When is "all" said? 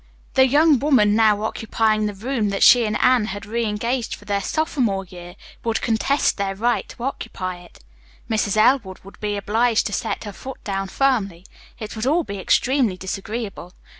12.07-12.23